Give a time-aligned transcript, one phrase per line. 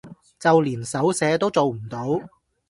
[0.39, 2.07] 就連手寫都做唔到